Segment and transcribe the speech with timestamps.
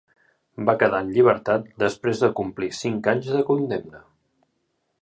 [0.69, 4.05] Va quedar en llibertat després de complir cinc anys de condemna.